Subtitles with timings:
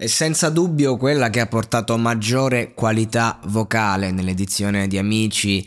[0.00, 5.62] È senza dubbio quella che ha portato maggiore qualità vocale nell'edizione di Amici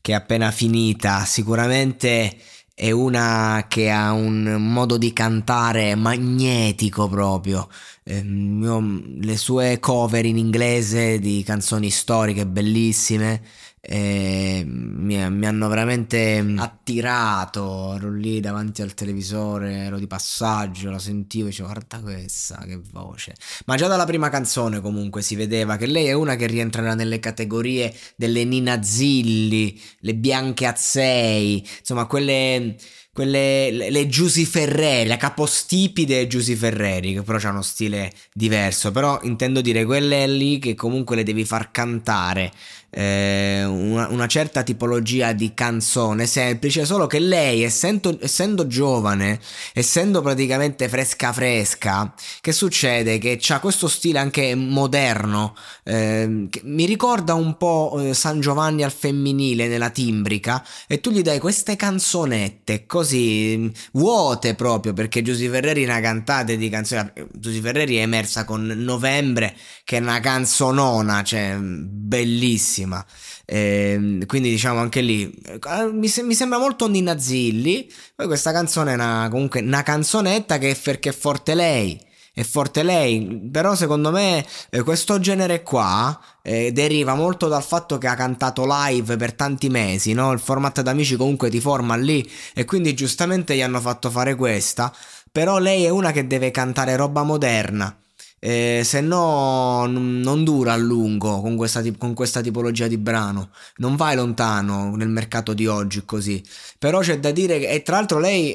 [0.00, 1.26] che è appena finita.
[1.26, 2.34] Sicuramente
[2.72, 7.68] è una che ha un modo di cantare magnetico proprio.
[8.06, 13.40] Eh, io, le sue cover in inglese di canzoni storiche bellissime
[13.86, 17.94] e mi, mi, hanno veramente attirato.
[17.94, 22.80] Ero lì davanti al televisore, ero di passaggio, la sentivo e dicevo guarda questa, che
[22.92, 23.34] voce.
[23.66, 27.18] Ma già dalla prima canzone comunque si vedeva che lei è una che rientrerà nelle
[27.20, 32.76] categorie delle Nina Zilli, le Bianche Azzei, insomma quelle
[33.14, 39.20] quelle le, le Giusy Ferreri, la capostipide Giusy Ferreri, che però hanno stile diverso, però
[39.22, 42.50] intendo dire quelle lì che comunque le devi far cantare
[42.94, 49.40] eh, una, una, certa tipologia di canzone semplice, solo che lei, essendo, essendo, giovane,
[49.72, 53.18] essendo praticamente fresca fresca, che succede?
[53.18, 58.92] Che ha questo stile anche moderno, eh, mi ricorda un po' eh, San Giovanni al
[58.92, 65.84] femminile nella timbrica, e tu gli dai queste canzonette mm, vuote proprio, perché Giusy Ferreri
[65.84, 71.56] una cantante di canzoni, Giusy Ferreri è emersa con Novembre, che è una canzonona, cioè
[71.58, 73.04] bellissima bellissima.
[73.46, 77.90] Eh, quindi diciamo anche lì eh, mi, se- mi, sembra molto Nina Zilli.
[78.14, 82.00] Poi questa canzone è una, comunque una canzonetta che è perché è forte lei.
[82.34, 87.96] È forte lei, però secondo me eh, questo genere qua eh, deriva molto dal fatto
[87.96, 90.32] che ha cantato live per tanti mesi, no?
[90.32, 94.92] Il format d'amici comunque ti forma lì e quindi giustamente gli hanno fatto fare questa,
[95.30, 97.96] però lei è una che deve cantare roba moderna
[98.44, 103.96] eh, se no non dura a lungo con questa, con questa, tipologia di brano, non
[103.96, 106.44] vai lontano nel mercato di oggi così,
[106.78, 108.54] però c'è da dire che, e tra l'altro lei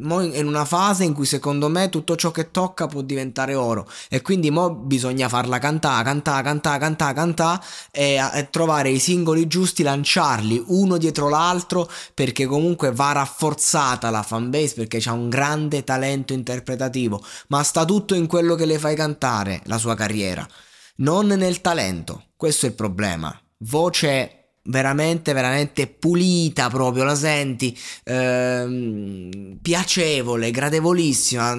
[0.00, 3.88] è in una fase in cui secondo me tutto ciò che tocca può diventare oro
[4.08, 7.62] e quindi mo bisogna farla cantare, cantare, cantare, cantare, cantare
[7.92, 14.24] e, e trovare i singoli giusti, lanciarli uno dietro l'altro perché comunque va rafforzata la
[14.24, 18.78] fanbase perché c'ha un grande talento interpretativo, ma sta tutto in quel quello che le
[18.78, 20.46] fai cantare, la sua carriera,
[20.96, 22.24] non nel talento.
[22.36, 23.38] Questo è il problema.
[23.58, 31.54] Voce veramente, veramente pulita proprio, la senti, ehm, piacevole, gradevolissima,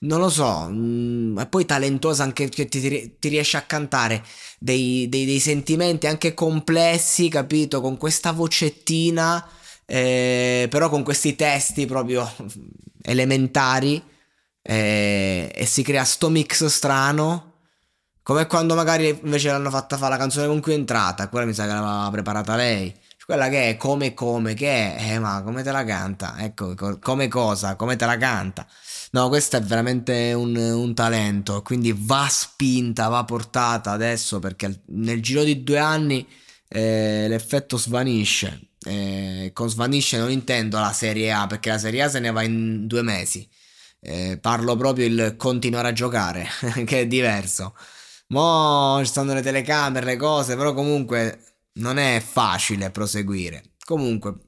[0.00, 4.24] non lo so, mh, e poi talentosa anche che ti, ti riesce a cantare
[4.58, 9.46] dei, dei, dei, sentimenti anche complessi, capito, con questa vocettina,
[9.84, 12.28] eh, però con questi testi proprio
[13.02, 14.02] elementari
[14.62, 17.52] e, e si crea sto mix strano.
[18.26, 21.54] Come quando magari invece l'hanno fatta fare la canzone con cui è entrata, quella mi
[21.54, 22.92] sa che l'aveva preparata lei.
[23.24, 26.34] Quella che è come come che è, eh, ma come te la canta?
[26.38, 28.66] Ecco, come cosa, come te la canta.
[29.12, 35.22] No, questo è veramente un, un, talento, quindi va spinta, va portata adesso perché nel
[35.22, 36.26] giro di due anni
[36.66, 38.70] eh, l'effetto svanisce.
[38.84, 42.42] Eh, con svanisce non intendo la Serie A perché la Serie A se ne va
[42.42, 43.48] in due mesi
[44.00, 46.46] eh, parlo proprio il continuare a giocare,
[46.84, 47.74] che è diverso.
[48.28, 53.62] Mo ci stanno le telecamere, le cose, però comunque non è facile proseguire.
[53.84, 54.38] Comunque,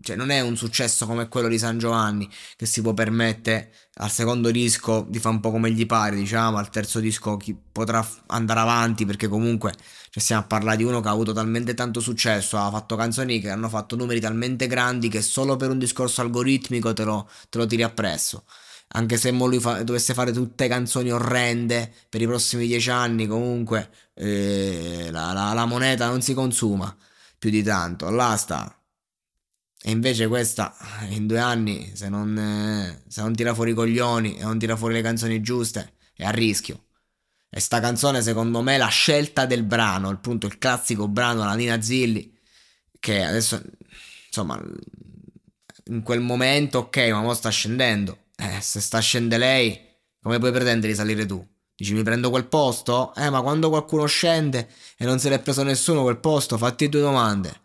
[0.00, 4.10] cioè, non è un successo come quello di San Giovanni che si può permettere al
[4.10, 8.04] secondo disco di fare un po' come gli pare, diciamo, al terzo disco chi potrà
[8.26, 9.72] andare avanti perché comunque
[10.10, 13.38] cioè, stiamo a parlare di uno che ha avuto talmente tanto successo, ha fatto canzoni
[13.40, 17.58] che hanno fatto numeri talmente grandi che solo per un discorso algoritmico te lo, te
[17.58, 18.42] lo tiri appresso.
[18.92, 23.88] Anche se lui fa, dovesse fare tutte canzoni orrende per i prossimi dieci anni, comunque
[24.14, 26.94] eh, la, la, la moneta non si consuma
[27.38, 28.10] più di tanto.
[28.10, 28.36] Là
[29.82, 30.76] e invece questa
[31.08, 34.76] in due anni, se non, eh, se non tira fuori i coglioni e non tira
[34.76, 36.84] fuori le canzoni giuste, è a rischio.
[37.48, 41.80] E sta canzone, secondo me, la scelta del brano, appunto il classico brano, la Nina
[41.80, 42.36] Zilli,
[42.98, 43.60] che adesso,
[44.26, 44.60] insomma,
[45.86, 48.26] in quel momento, ok, ma ora sta scendendo.
[48.40, 49.78] Eh, se sta scendendo lei,
[50.22, 51.46] come puoi pretendere di salire tu?
[51.76, 53.14] Dici mi prendo quel posto?
[53.14, 57.00] Eh, ma quando qualcuno scende e non se l'è preso nessuno quel posto, fatti due
[57.00, 57.60] domande.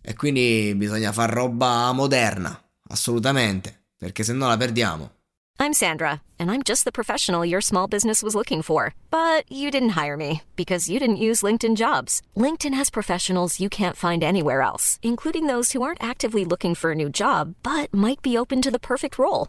[0.00, 5.10] E quindi bisogna fare roba moderna, assolutamente, perché se no la perdiamo.
[5.60, 8.94] I'm Sandra, and I'm just the professional your small business was looking for.
[9.10, 12.22] But you didn't hire me because you didn't use LinkedIn jobs.
[12.36, 16.92] LinkedIn has professionals you can't find anywhere else, including those who aren't actively looking for
[16.92, 19.48] a new job but might be open to the perfect role,